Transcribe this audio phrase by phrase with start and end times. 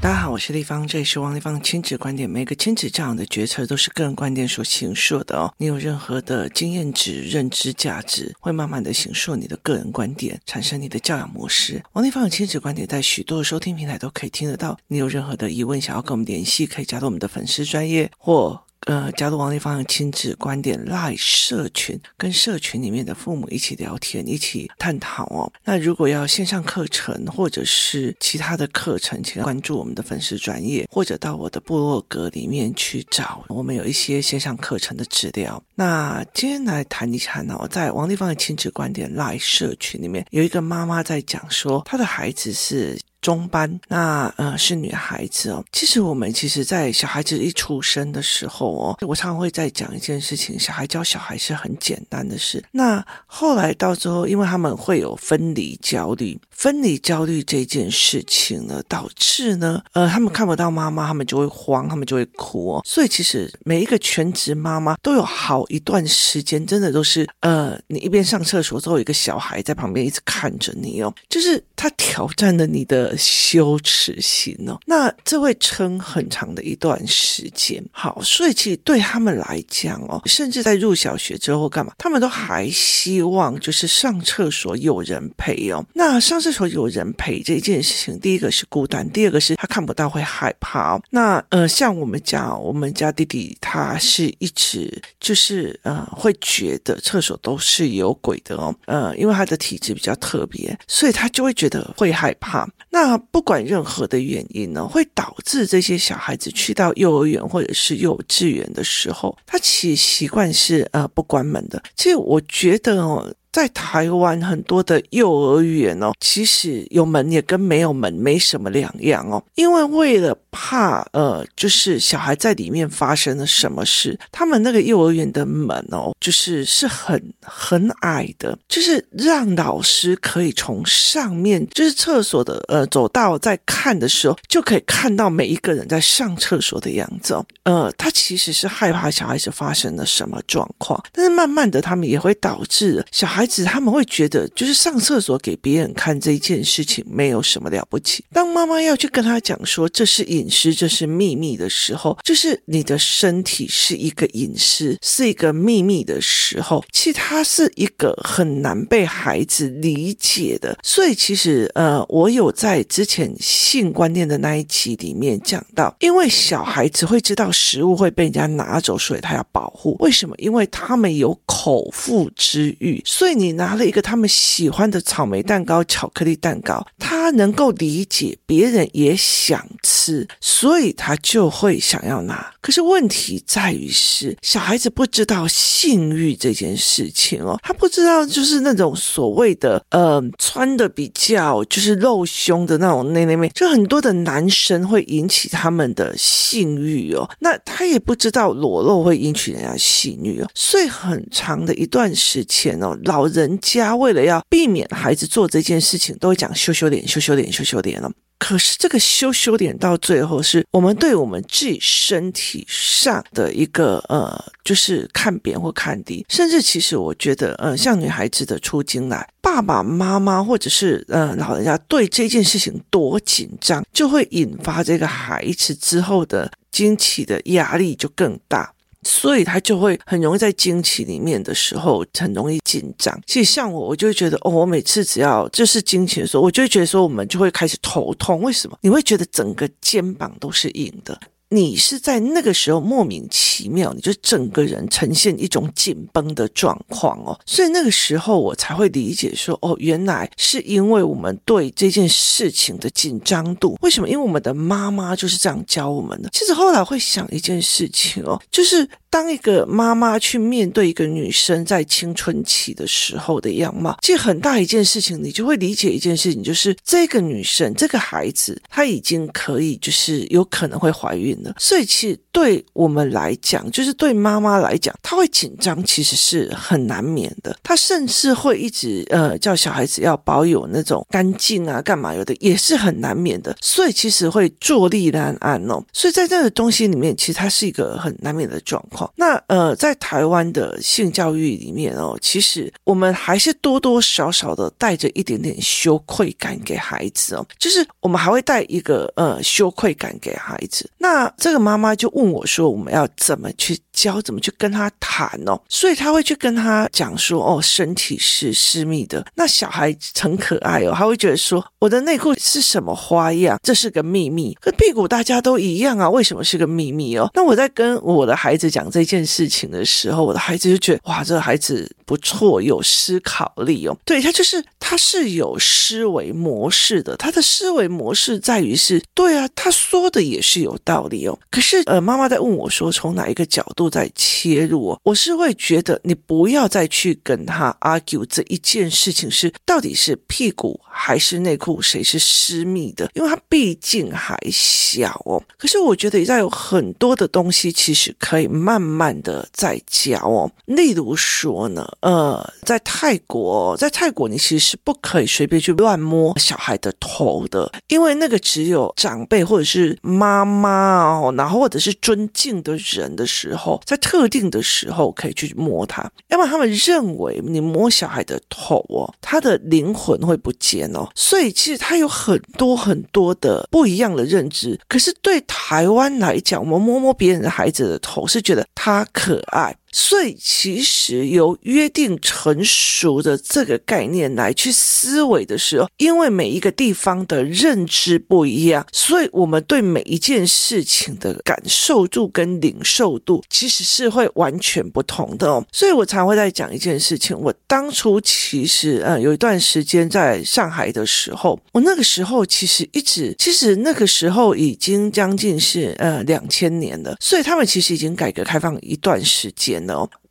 [0.00, 2.28] 大家好，我是丽芳，这里是王丽芳亲子观点。
[2.28, 5.54] 每个亲子教养的决策都是个人观点所形塑的哦。
[5.58, 11.82] 你有任何的经验值、认知价值，会慢慢的形塑你的个人观点，产生你的教养模式。
[11.92, 14.78] 王丽芳的亲子观点在许多的收听平台都可以听得到。
[14.88, 18.62] 你有任何的疑问，想要跟我们联系，可以加入我们的粉丝专业或。
[18.86, 25.52] 呃，加入王立芳的亲子观点 Live 社群，跟社群里面的父母一起聊天，一起探讨哦。
[25.64, 35.62] 那如果要线上课程或者是其他的课程，请关注我们的粉丝专业，或者到我的部落格里面去找，我们有一些线上课程的资料。
[35.76, 42.98] 那今天来谈一谈哦，在王立芳的亲子观点 Live 社群里面，有一个妈妈在讲说，她的孩子是。
[43.22, 45.64] 中班，那呃是女孩子哦。
[45.72, 52.62] 其实我们其实，在小孩子一出生的时候哦，我常常会在讲一件事情：小孩教小孩是很简单的事。
[52.72, 62.82] 那后来到时候，因为他们会有分离焦虑，分离焦虑这件事情呢，导致呢，呃，他们看不到妈妈，他们就会慌，他们就会哭哦。
[62.84, 73.11] 所以其实每一个全职妈妈都有好一段时间，真的都是呃，你一边上厕所之后，一个小孩在旁边一直看着你哦，就是他挑战了你的。
[73.16, 77.82] 羞耻心哦，那这会撑很长的一段时间。
[77.90, 85.84] 好，所以其实对他们来讲哦，甚至在入小学之后干嘛，他们都还希望就是上厕所有人陪哦。
[85.94, 91.02] 那上厕所有人陪这件事情，第一个是孤单，第二个是他看不到会害怕哦。
[91.10, 98.74] 那呃，像我们家，我们家弟弟他是一直就是呃会觉得厕所都是有鬼的哦。
[98.86, 102.68] 呃，因为他的体质比较特别，所以他就会觉得会害怕。
[102.90, 111.82] 那那不管任何的原因呢，会导致这些小孩子去到幼儿园或者是幼稚园的时候，他其实习惯是呃不关门的。
[111.96, 113.34] 其实我觉得哦。
[113.52, 119.44] 在台湾很多的幼儿园哦，其实有门也跟没有门没什么两样哦。
[119.56, 137.44] 因为为了怕呃，就是小孩在里面发生了什么事，他们那个幼儿园的门哦，就是是很很矮的，就是让老师可以从上面，就是厕所的呃走道在看的时候，就可以看到每一个人在上厕所的样子哦。
[137.64, 143.42] 呃，他其实是害怕小孩子发生了什么状况，但是慢慢的他们也会导致小孩。
[143.52, 148.24] 子他们会觉得，就是上厕所给别人看这一件事情没有什么了不起。
[148.32, 160.78] 当妈妈要去跟他讲说这是隐私，这是秘密的时候，就是你的身体是一个隐私，是一个秘密的时候，其实它是一个很难被孩子理解的。
[160.82, 169.96] 所以其实呃，我有在之前性观念的那一集里面讲到，因为小孩子会知道食物会被人家拿走，所以他要保护。
[169.98, 170.34] 为什么？
[170.38, 173.32] 因为他们有口腹之欲，所以。
[173.32, 182.52] 你拿了一个他们喜欢的草莓蛋糕、巧克力蛋糕，他能够理解别人也想吃，所以他就会想要拿。
[182.60, 203.32] 可是问题在于是，小孩子不知道性欲这件事情哦，他不知道就是那种所谓的呃穿的比较就是露胸的那种内内妹，就很多的男生会引起他们的性欲哦，那他也不知道裸露会引起人家性欲哦，所以很长的一段时间哦，老。
[203.32, 208.12] 人家为了要避免孩子做这件事情，都会讲羞羞脸、羞羞脸、羞羞脸了。
[208.42, 216.26] 可是这个羞羞脸到最后，是我们对我们自己身体上的一个呃，就是看扁或看低。
[216.28, 228.72] 甚至其实我觉得，呃，像女孩子的初经来，爸爸妈妈或者是呃老人家对这件事情多紧张，就会引发这个孩子之后的经期的压力就更大。
[229.02, 233.18] 所以他就会很容易在惊奇里面的时候很容易紧张。
[233.26, 238.40] 其实像我，我就会觉得哦，我每次只要就是惊奇的时候，我就会觉得说我们就会开始头痛。
[238.40, 238.78] 为什么？
[238.80, 241.18] 你会觉得整个肩膀都是硬的。
[241.52, 253.76] 你是在那个时候莫名其妙，你就整个人呈现一种紧绷的状况哦，所以那个时候我才会理解说，哦，原来是因为我们对这件事情的紧张度。
[253.82, 254.08] 为什么？
[254.08, 256.30] 因为我们的妈妈就是这样教我们的。
[256.32, 258.88] 其实后来会想一件事情哦，就是。
[259.12, 277.56] 当一个妈妈去面对一个女生在青春期的时候的样貌，其实很大一件事情，你就会理解一件事情，就是这个女生这个孩子她已经可以，就是有可能会怀孕所以其实对我们来讲，就是对妈妈来讲，她会紧张，其实是很难免的。
[277.62, 283.56] 她甚至会一直呃叫小孩子要保有那种干净啊，干嘛有的也是很难免的。
[283.60, 285.82] 所以其实会坐立难安哦。
[285.92, 289.10] 所以在这个东西里面，其实它是一个很难免的状况。
[289.16, 300.88] 那呃，在台湾的性教育里面哦，其实我们还是多多少少的带着一点点羞愧感给孩子哦，就是我们还会带一个呃羞愧感给孩子。
[300.98, 304.20] 那这个妈妈就问我说：“我们要怎么去教？
[304.22, 313.58] 怎么去跟他谈哦？”所以他会去跟他讲说：“哦，身体是私密的。”那小孩很可爱哦，他会觉得说：“我的内裤是什么花样？
[313.62, 314.56] 这是个秘密。
[314.60, 331.38] 可屁股大家都一样啊，为什么是个秘密哦？”那我在跟我的孩子讲这件事情的时候，我的孩子就觉得：“哇，这个孩子不错，有思考力哦。”对，他就是他是有思维模式的，他的思维模式在于是对啊，他说的也是有道理哦。
[331.50, 335.00] 可是呃，妈妈在问我说，从哪一个角度都在切入哦？
[335.02, 345.42] 我是会觉得你不要再去跟他 argue 这一件事情是到底是屁股还是内裤谁是私密的，因为他毕竟还小哦。
[345.58, 350.48] 可是我觉得也有很多的东西其实可以慢慢的在教哦。
[350.66, 374.78] 例如说呢，呃，在泰国，在泰国你其实是不可以随便去乱摸小孩的头的，因为那个只有长辈或者是妈妈哦，然后或者是尊敬的人的时候，在特定的时候可以去摸它，要不然他们认为你摸小孩的头哦，他的灵魂会不见哦，所以其实他有很多很多的不一样的认知。
[374.88, 379.74] 可是对台湾来讲，我们摸摸别人的孩子的头是觉得他可爱。
[379.92, 395.62] 所以，其实由约定成熟的这个概念来去思维的时候，因为每一个地方的认知不一样，所以我们对每一件事情的感受度跟领受度其实是会完全不同的哦。
[395.70, 409.81] 所以我常会在讲一件事情，我当初其实呃有一段时间在上海的时候，我那个时候其实一直，其实那个时候已经将近是呃两千年了，所以他们其实已经改革开放一段时间。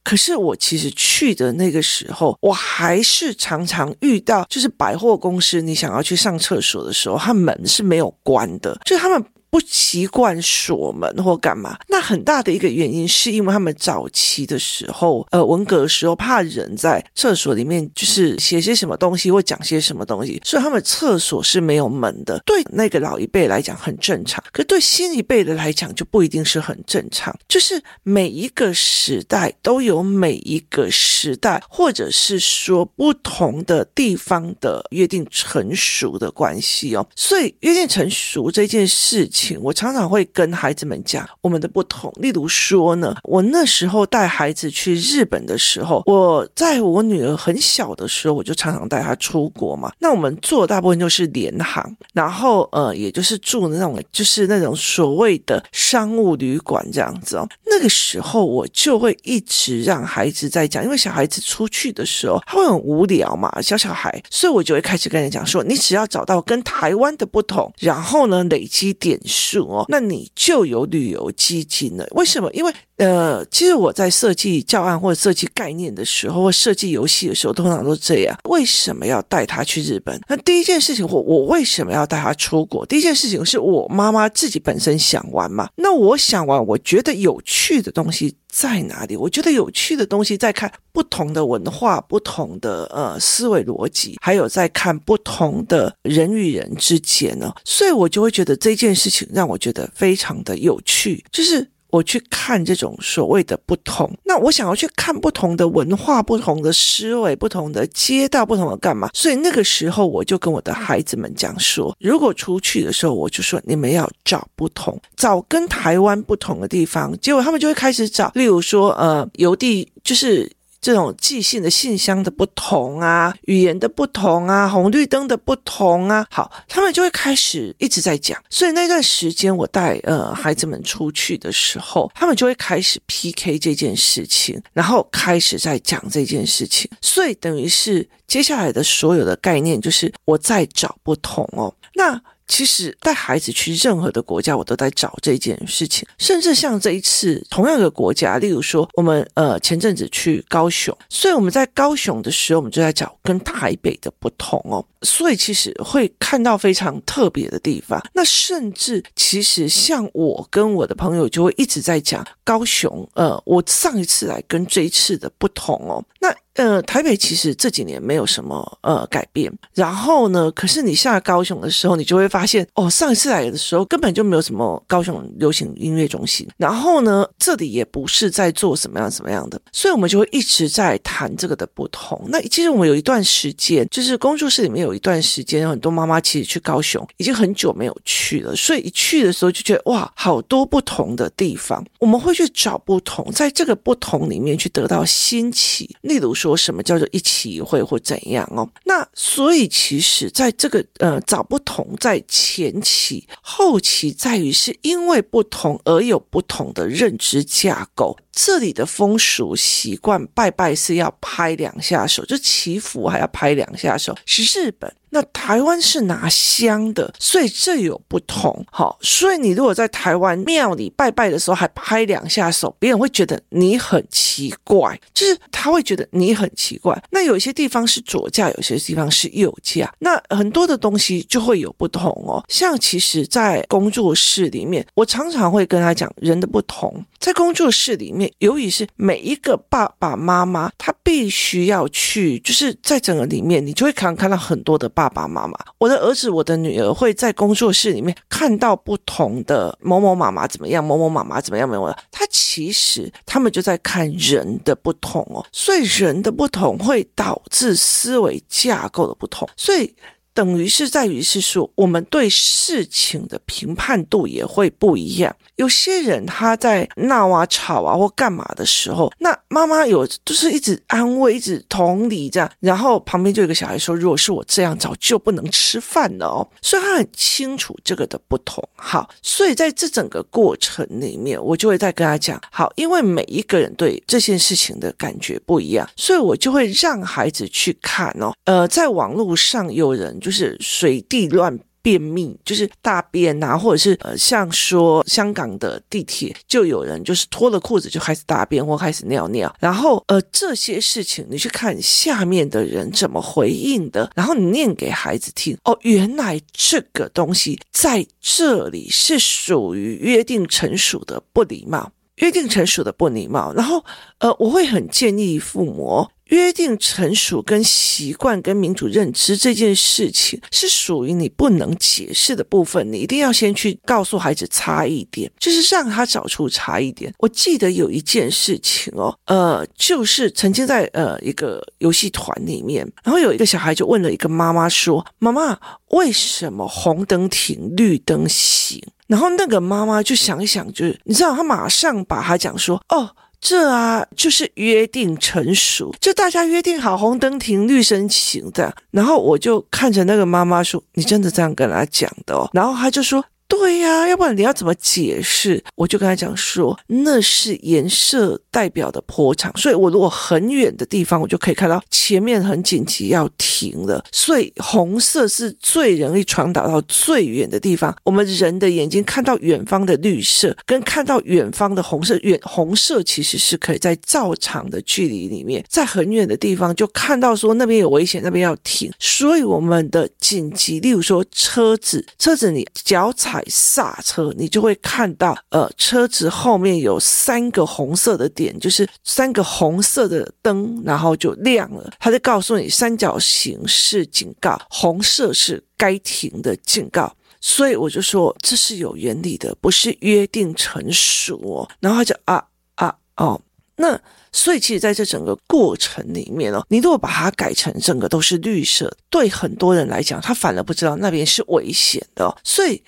[0.03, 9.23] 可是我其实去的那个时候，我还是常常遇到，就是百货公司，你想要去上厕所的时候，它门是没有关的，就他们。
[9.51, 22.41] 不习惯锁门或干嘛，那很大的一个原因是因为他们早期的时候，呃，文革的时候怕人在厕所里面就是写些什么东西或讲些什么东西，所以他们厕所是没有门的。
[22.45, 27.37] 对那个老一辈来讲很正常，可对新一辈的来讲就不一定是很正常。
[27.49, 37.05] 就是每一个时代都有每一个时代，或者是说不同的地方的约定成熟的关系哦。
[37.17, 39.40] 所以约定成熟这件事情。
[39.61, 49.91] 我常常会跟孩子们讲我们的不同，例如说呢，我那时候带孩子去日本的时候，我在我女儿很小的时候，我就常常带她出国嘛。
[49.99, 57.47] 那我们坐大部分就是联航，然后呃，也就是住那种就是那种所谓的商务旅馆这样子哦。
[57.71, 69.19] 那个时候我就会一直让孩子在讲，因为小孩子出去的时候他会很无聊嘛，小小孩，所以我就会开始跟你讲说，你只要找到跟台湾的不同，然后呢，累积点。
[69.23, 72.05] 数哦，那你就有旅游基金了。
[72.11, 72.51] 为什么？
[72.51, 78.37] 因为呃，其实我在设计教案或者设计概念的时候，或设计游戏的时候，通常都这样。
[78.49, 80.19] 为什么要带他去日本？
[80.27, 82.85] 那第一件事情，我我为什么要带他出国？
[82.85, 85.69] 第一件事情是我妈妈自己本身想玩嘛。
[85.75, 89.15] 那我想玩，我觉得有趣趣的东西在哪里？
[89.15, 97.53] 我觉得有趣的东西在看不同的文化、不同的呃思维逻辑，还有在看不同的人与人之间呢。
[97.63, 99.27] 所以我就会觉得这件事情。
[99.33, 109.09] 让我觉得非常的有趣，就是我去看这种所谓的不同，那我想要去看不同的文化、不同的思维、不同的街道、不同的干嘛？
[109.13, 117.15] 所以那个时候我就跟我的孩子们讲说，如果出去的时候，我就说你们要找不同，找跟台湾不同的地方。
[117.19, 120.49] 结果他们就会开始找，例如说，呃，邮递就是。
[120.81, 128.41] 这种寄信的信箱的不同啊，语言的不同啊，红绿灯的不同啊，好，他们就会开始一直在讲。
[128.49, 136.89] 所以那段时间我带呃孩子们出去的时候，他们就会开始 PK 这件事情，然后开始在讲这件事情。
[136.99, 142.19] 所以等于是接下来的所有的概念就是我在找不同哦，那。
[142.51, 146.05] 其实带孩子去任何的国家，我都在找这件事情。
[146.17, 154.85] 甚至像这一次同样的国家，例如说我们呃前阵子去高雄，所以我们在高雄的时候，我们就在找跟台北的不同哦。
[155.01, 158.01] 所以其实会看到非常特别的地方。
[158.13, 166.03] 那甚至其实像我跟我的朋友就会一直在讲高雄，呃，我上一次来跟这一次的不同哦。
[166.19, 169.51] 那呃，台北其实这几年没有什么呃改变。
[169.73, 176.45] 然后呢，可是你下高雄的时候，你就会发现哦，上一次来的时候根本就没有什么高雄流行音乐中心。
[176.57, 182.21] 然后呢，这里也不是在做什么样什么样的，所以我们就会一直在谈这个的不同。
[182.27, 191.83] 那其实我们有一段时间，就是工作室里面有有一段时间，有很多妈妈其实去高雄已经很久没有去了，所以一去的时候就觉得哇，好多不同的地方。
[191.99, 195.89] 我们会去找不同，在这个不同里面去得到新奇。
[196.01, 198.67] 例如说什么叫做一期一会或怎样哦？
[198.83, 208.17] 那所以其实在这个呃找不同，在前期、后期在于是因为不同而有不同的认知架构。
[208.33, 215.00] 这里的风俗习惯，拜拜是要拍两下手，就祈福还要拍两下手，只是日本。
[215.11, 218.65] 那台湾是拿香的，所以这有不同。
[218.71, 226.97] 好，所以你如果在台湾庙里拜拜的时候还拍两下手，别人会觉得你很奇怪，就是他会觉得你很奇怪。
[227.11, 232.43] 那有一些地方是左驾，有些地方是右驾，那很多的东西就会有不同哦。
[232.47, 237.05] 像其实，在工作室里面，我常常会跟他讲人的不同。
[237.19, 245.57] 在工作室里面，由于是每一个爸爸妈妈，他必须要去，就是在整个里面，你就会看看到很多的爸爸妈妈。
[245.77, 251.95] 我的儿子、我的女儿会在工作室里面看到不同的某某妈妈怎么样，某某妈妈怎么样，没有。
[252.11, 259.95] 他其实他们就在看人的不同哦，所以人的不同会导致思维架构的不同，所以。
[260.33, 265.35] 等于是在于是说，我们对事情的评判度也会不一样。
[265.57, 278.67] 有些人他在闹啊、吵啊或干嘛的时候，那妈妈有就是一直安慰、一直同理这样，然后旁边就有个小孩说：“如果是我这样，早就不能吃饭了哦。”所以他很清楚这个的不同。
[278.75, 288.33] 好，所以在这整个过程里面，我就会再跟他讲：好，因为每一个人对这件事情的感觉不一样，所以我就会让孩子去看哦。
[288.45, 290.19] 呃，在网络上有人。
[290.21, 305.57] 就是随地乱便秘，就是大便啊，或者是呃，像说香港的地铁，就有人就是脱了裤子就开始大便或开始尿尿，然后呃这些事情你去看下面的人怎么回应的，然后你念给孩子听。
[305.63, 313.85] 哦，原来这个东西在这里是属于约定成熟的不礼貌，约定成熟的不礼貌，然后
[314.17, 316.07] 呃我会很建议父母。
[316.31, 327.13] 约定成熟跟习惯跟民主认知这件事情是属于你不能解释的部分，你一定要先去告诉孩子差异点，就是让他找出差异点。
[327.19, 335.59] 我记得有一件事情哦，呃，就是曾经在呃一个游戏团里面，然后有一个小孩就问了一个妈妈说：“妈妈，
[335.89, 343.09] 为什么红灯停，绿灯行？”然后那个妈妈就想一想，就是你知道，她马上把她讲说：“哦。”
[343.41, 348.71] 这啊，就是约定成熟，就大家约定好红灯停，绿灯行的。
[348.91, 353.25] 然后我就看着那个妈妈说：“你真的这样跟她讲的哦？”然后她就说。
[353.51, 355.61] 对呀，要不然你要怎么解释？
[355.75, 367.93] 我就跟他讲说，那是颜色代表的坡长，所以我如果很远的地方，我就可以看到前面很紧急要停了，所以红色是最容易传导到最远的地方。
[368.05, 378.89] 我们人的眼睛看到远方的绿色，跟看到远方的红色，远红色其实是可以在较长的距离里面，在很远的地方就看到说那边有危险，那边要停。
[378.97, 383.40] 所以我们的紧急，例如说车子，车子你脚踩。
[383.47, 391.91] 刹车，你就会看到，呃，车子后面有三个红色的点，就是三个红色的灯，然后就亮了。
[391.99, 397.13] 他就告诉你，三角形是警告，红色是该停的警告。
[397.39, 401.69] 所以我就说，这是有原理的，不是约定成熟哦。
[401.79, 402.43] 然后他就啊
[402.75, 403.41] 啊哦，
[403.77, 403.99] 那
[404.31, 412.81] 所以其实在这整个过程里面哦，你如果把它改成整个都是绿色，对很多人来讲，他反而不知道那边是危险的哦，所以。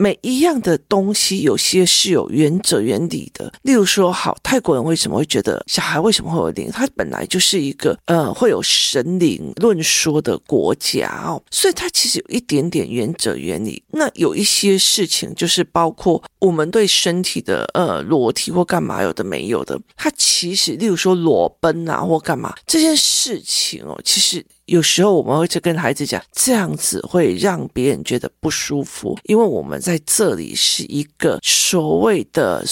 [0.00, 3.52] 每一样的东西，有些是有原则原理的。
[3.60, 6.70] 例如说，好，泰国人为什么会觉得小孩为什么会有灵？
[6.72, 13.82] 他本来就是一个呃会有神灵论说的国家哦，所以它其实有一点点原则原理。
[13.90, 24.42] 那有一些事情，就是包括我们对身体的呃裸体或干嘛有的没有的，它其实例如说裸奔啊或干嘛这件事情哦，其实。
[24.70, 32.64] 有时候我们会去跟孩子讲，这样子会让别人觉得不舒服，因为我们在这里是一个所谓的，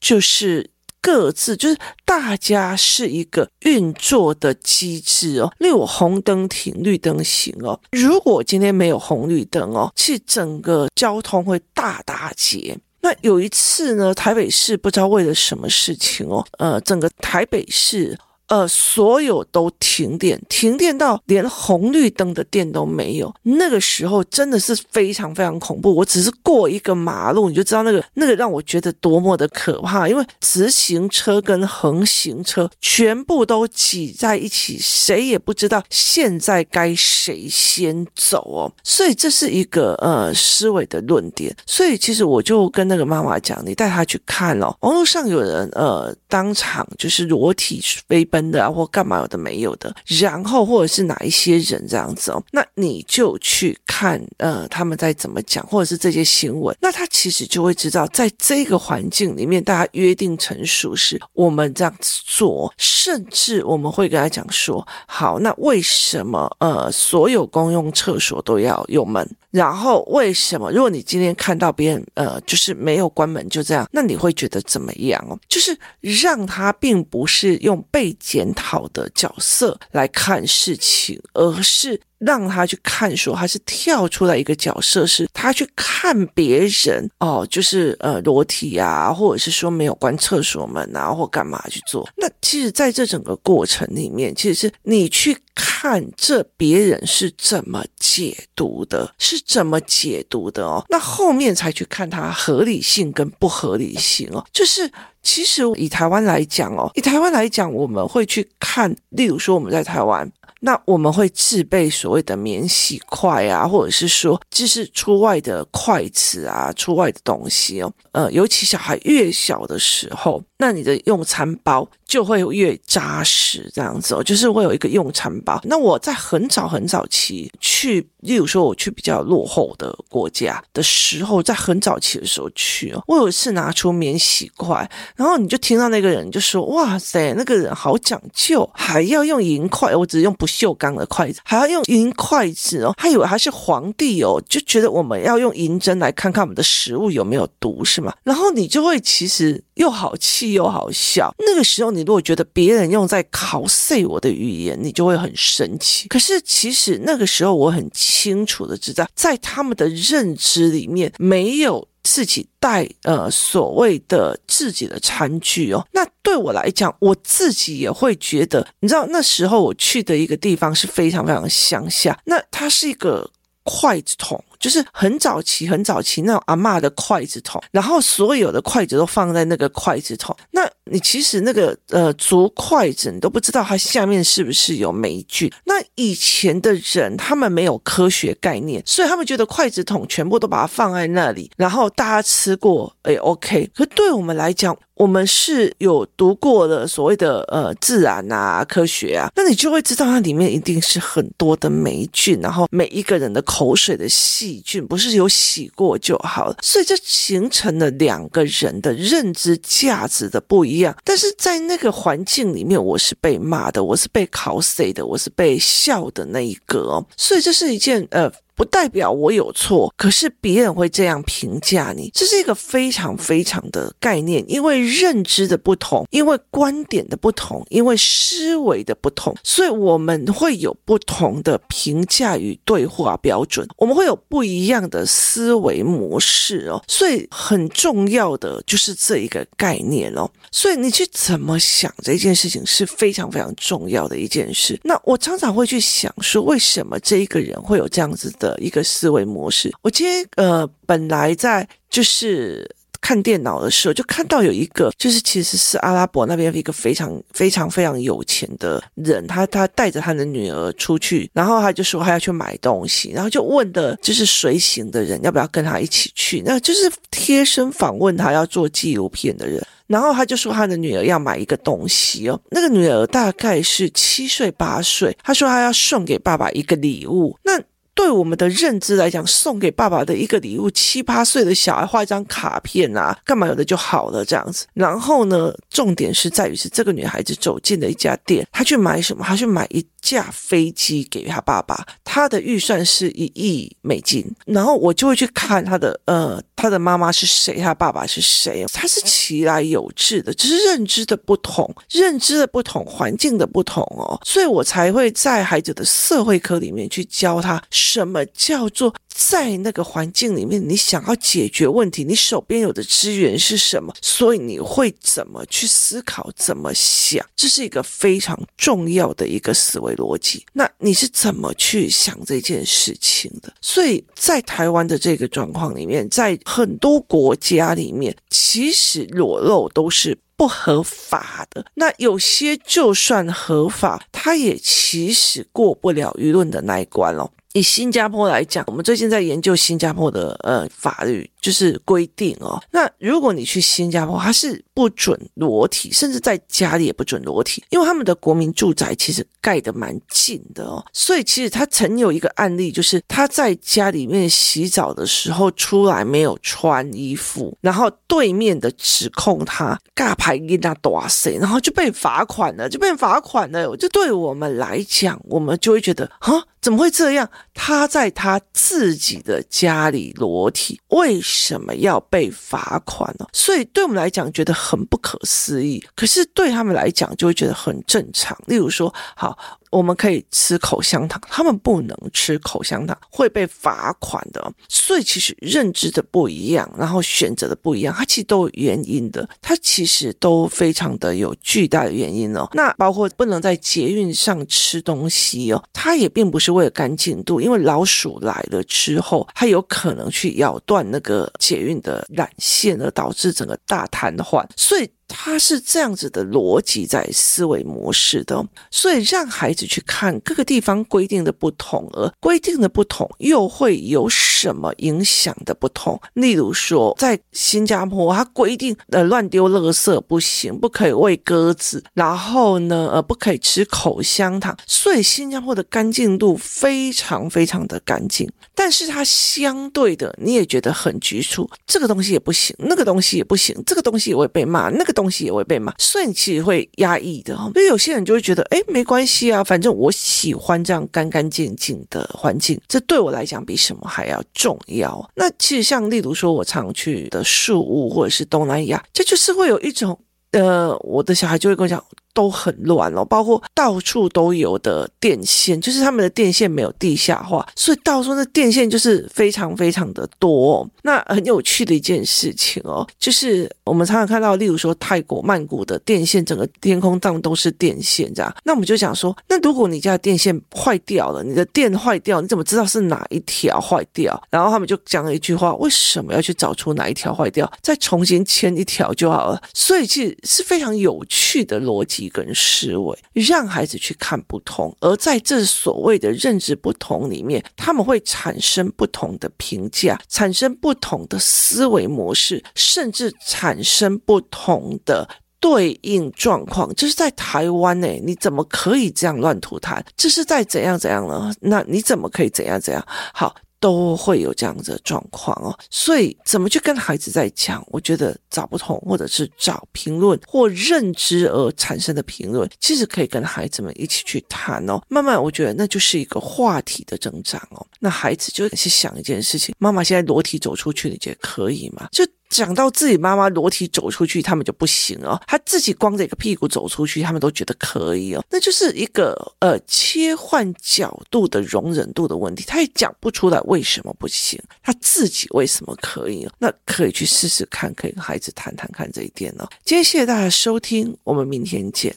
[0.00, 0.70] 就是
[1.02, 5.52] 各自就是大家是一个运作的机制哦。
[5.58, 7.78] 例如红灯停，绿灯行哦。
[7.90, 12.74] 如果今天没有红绿灯哦，其实整个交通会大打结。
[13.02, 18.18] 那有一次呢，台北市不知道为了什么事情哦，呃，整个台北市。
[18.52, 23.34] 呃，所有都停电，停电到连红绿灯的电都没有。
[23.44, 25.94] 那个时候真的是非常非常恐怖。
[25.94, 30.06] 我只是过一个马路，你就知道那个那个让我觉得多么的可怕。
[30.06, 38.70] 因为直行车跟横行车全部都挤在一起，谁也不知道现在该谁先走哦。
[38.84, 41.56] 所以这是一个呃思维的论点。
[41.64, 44.76] 所以其实我就跟那个妈妈讲，你带她去看哦。
[44.80, 48.41] 网络上有人呃当场就是裸体飞奔。
[48.50, 69.28] 的，或干嘛有的没有的，然后或者是哪一些人这样子哦，那你就去看呃他们在怎么讲，或者是这些新闻，那他其实就会知道，在这个环境里面，大家约定成熟时我们这样子做，甚至我们会跟他讲说，好，那为什么呃所有公用厕所都要有门？
[69.50, 70.70] 然后为什么？
[70.70, 75.38] 如果你今天看到别人呃就是没有关门就这样，那你会觉得怎么样哦？
[75.46, 82.00] 就是让他并不是用被检讨的角色来看事情，而是。
[82.24, 92.08] 让他去看，说他是跳出来一个角色，是他去看别人哦，就是呃裸体啊，或者是说没有关厕所门啊，或干嘛去做。
[92.16, 100.84] 那其实，在这整个过程里面，其实是你去看这别人是怎么解读的，是怎么解读的哦。
[100.88, 104.44] 那后面才去看他合理性跟不合理性哦。
[104.52, 104.90] 就是
[105.22, 110.30] 其实以台湾来讲哦，以台湾来讲，我们会去看，例如说我们在台湾。
[110.64, 117.92] 那我们会自备所谓的免洗筷啊，或者是说，就是出外的筷子啊，出外的东西哦。
[118.12, 125.60] 呃，尤其小孩越小的时候，那你的用餐包就会越扎实，这样子哦，就是会有一个用餐包。
[125.64, 148.12] 那我在很早很早期去，例如说我去比较落后的国家的时候，在很早期的时候去哦，我有一次拿出免洗筷，然后你就听到那个人就说：“哇塞，那个人好讲究，还要用银筷，我只是用不。”锈钢的筷子还要用银筷子哦，他以为他是皇帝哦，就觉得我们要用银针来看看我们的食物有没有毒，是吗？
[148.22, 151.34] 然后你就会其实又好气又好笑。
[151.38, 156.08] 那个时候，你如果觉得别人用在考碎我的语言，你就会很生气。
[156.08, 161.88] 可是其实那个时候，我很清楚的知道，在他们的认知里面没有。
[162.04, 173.30] 自己带呃所谓的自己的餐具哦，那对我来讲，我自己也会觉得，你知道那时候我去的一个地方是非常非常乡下，那它是一个
[173.62, 174.44] 筷子桶。
[174.62, 180.34] 就是很早期、很早期那种阿嬷的筷子桶，然后所有的筷子都放在那个筷子桶。
[180.52, 185.52] 那你其实那个呃竹筷子，你都不知道它下面是不是有霉菌。
[185.64, 193.68] 那以前的人他们没有科学概念，所以他们觉得筷子桶全部都把它放在那里，然后大家吃过，哎，OK。
[193.74, 204.62] 可对我们来讲，我们是有读过的所谓的呃自然啊科学啊，那你就会知道它里面一定是很多的霉菌，然后每一个人的口水的细。
[204.64, 210.96] 菌不是有洗过就好了，所以这形成了两个人的认知价值的不一样。
[211.04, 217.04] 但是在那个环境里面，我是被骂的，我是被考谁的，我是被笑的那一个哦。
[217.16, 218.30] 所以这是一件呃。
[218.62, 244.80] 不代表我有错，可是别人会这样评价你，这是一个非常非常的概念，因为认知的不同，因为观点的不同，因为思维的不同，所以我们会有不同的评价与对话标准，我们会有不一样的思维模式哦，所以很重要的就是这一个概念哦，所以你去怎么想这件事情是非常非常重要的一件事。
[244.84, 248.51] 那我常常会去想说，为什么这一个人会有这样子的。
[248.58, 249.72] 一个思维模式。
[249.82, 252.68] 我今天呃，本来在就是
[253.00, 277.60] 看电脑的时候，就看到有一个，就是其实是阿拉伯那边一个非常非常非常有钱的人，他他带着他的女儿出去，然后他就说他要去买东西，然后就问的就是随行的人要不要跟他一起去，那就是贴身访问他要做纪录片的人，然后他就说他的女儿要买一个东西哦，那个女儿大概是七岁八岁，他说他要送给爸爸一个礼物，那。
[277.94, 284.66] 对我们的认知来讲，送给爸爸的一个礼物，七八岁的小孩画一张卡片啊，干嘛有的就好了这样子。
[284.74, 289.24] 然后呢，重点是在于是这个女孩子走进了一家店，她去买什么？
[289.24, 308.92] 她去买一架飞机给他爸爸，他的预算是一亿美金，然后我就会去看他的呃，他的妈妈是谁，他爸爸是谁，他是其来有志的，只是认知的不同，认知的不同，环境的不同哦，所以我才会在孩子的社会科里面去教他什么叫做。
[309.14, 313.94] 在那个环境里面，你想要解决问题，你手边有的资源是什么？
[314.00, 317.24] 所以你会怎么去思考，怎么想？
[317.36, 320.44] 这是一个非常重要的一个思维逻辑。
[320.52, 323.52] 那你是怎么去想这件事情的？
[323.60, 331.64] 所以在台湾的这个状况里面，在很多国家里面，其实裸露都是不合法的。
[331.74, 337.30] 那有些就算合法，它也其实过不了舆论的那一关哦。
[337.54, 342.58] 以新加坡来讲，我们最近在研究新加坡的呃法律，就是规定哦。
[342.70, 350.82] 那如果你去新加坡，它是不准裸体，甚至在家里也不准裸体，因为他们的国民住宅其实盖得蛮近的哦。
[350.92, 363.76] 所以其实他曾有一个案例，就是他在家里面洗澡的时候出来没有穿衣服，然后对面的指控他尬牌给他打谁，然后就被罚款了，就被罚款了。
[363.76, 366.44] 就对我们来讲，我们就会觉得啊。
[366.62, 367.28] 怎么会这样？
[367.52, 373.26] 他在他自己的家里裸体，为什么要被罚款呢？
[373.32, 378.36] 所以对我们来讲觉得很不可思议，可是对他们来讲就会觉得很正常。
[378.46, 379.38] 例如说，好。
[379.72, 384.52] 我们可以吃口香糖，他们不能吃口香糖，会被罚款的。
[384.68, 392.46] 所以其实认知的不一样，然后选择的不一样，它其实都有原因的，它其实都非常的有巨大的原因哦。
[392.52, 404.46] 那包括不能在捷运上吃东西哦，它也并不是为了干净度，因为老鼠来了之后，它有可能去咬断那个捷运的缆线，而导致整个大瘫痪。
[404.54, 404.90] 所以。
[405.12, 416.00] 他是这样子的逻辑在思维模式的，所以让孩子去看各个地方规定的不同，而规定的不同又会有什么影响的不同？
[416.14, 437.36] 例如说，在新加坡，他规定呃乱丢垃圾不行，不可以喂鸽子，然后呢呃不可以吃口香糖，所以新加坡的干净度非常非常的干净，但是它相对的你也觉得很局促，这个东西也不行，那个东西也不行，这个东西也会被骂，那个东东西也会被骂，所以你其实会压抑的。
[437.52, 445.10] 所以有些人就会觉得，哎，没关系啊，反正我喜欢这样干干净净的环境，这对我来讲比什么还要重要。
[445.16, 449.98] 那其实像例如说，我常去的树屋或者是东南亚，这就是会有一种，
[450.30, 451.82] 呃，我的小孩就会跟我讲。
[452.14, 460.70] 都很乱哦，包括到处都有的电线，就是他们的电线没有地下化，所以到处那电线就是非常非常的多哦。
[460.82, 468.34] 那很有趣的一件事情哦，就是我们常常看到，例如说泰国曼谷的电线，整个天空上都是电线这样。
[468.44, 474.20] 那我们就想说，那如果你家的电线坏掉了，你的电坏掉，你怎么知道是哪一条坏掉？
[474.30, 479.40] 然后他们就讲了一句话：为什么要去找出哪一条坏掉，再重新牵一条就好了？
[479.54, 482.01] 所以其实是非常有趣的逻辑。
[482.04, 495.08] 一个人思维，让孩子去看不同，而在这所谓的认知不同里面，他们会产生不同的评价，产生不同的思维模式，甚至产生不同的
[495.40, 496.72] 对应状况。
[496.74, 499.82] 这是在台湾呢，你怎么可以这样乱吐痰？
[499.96, 501.32] 这是在怎样怎样呢？
[501.40, 502.84] 那你怎么可以怎样怎样？
[503.12, 503.34] 好。
[503.62, 507.64] 都会有这样子的状况哦，所以怎么去跟孩子在讲？
[507.70, 514.82] 我觉得找不同，或者是找评论或认知而产生的评论，其实可以跟孩子们一起去谈哦。
[514.88, 517.64] 慢慢，我觉得那就是一个话题的增长哦。
[517.78, 521.88] 那孩子就去想一件事情：妈妈现在裸体走出去，你觉得可以吗？
[521.92, 522.04] 就。
[522.32, 525.20] 讲到自己妈妈裸体走出去，他们就不行哦。
[525.26, 528.24] 他自己光着一个屁股走出去，他们都觉得可以哦。
[528.30, 532.42] 那就是一个呃切换角度的容忍度的问题。
[532.46, 536.32] 他也讲不出来为什么不行，他自己为什么可以哦？
[536.38, 539.46] 那可以去试试看，可以跟孩子谈谈看这一点哦。
[539.62, 541.94] 今天谢谢大家收听，我们明天见。